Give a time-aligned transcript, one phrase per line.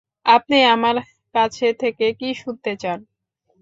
[0.25, 0.95] আপনি আমার
[1.35, 2.99] কাছ থেকে কী শুনতে চান?